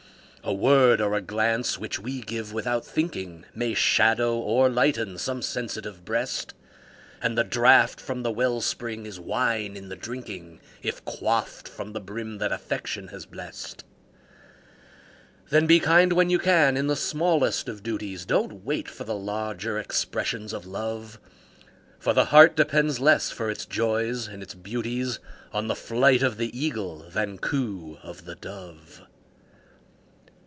[0.43, 5.43] A word or a glance which we give "without thinking", May shadow or lighten some
[5.43, 6.55] sensitive breast;
[7.21, 11.93] And the draught from the well spring is wine in the drinking, If quaffed from
[11.93, 13.83] the brim that Affection has blest.
[15.51, 19.15] Then be kind when you can in the smallest of duties, Don't wait for the
[19.15, 21.19] larger expressions of Love;
[21.99, 25.19] For the heart depends less for its joys and its beauties
[25.53, 29.03] On the flight of the Eagle than coo of the Dove.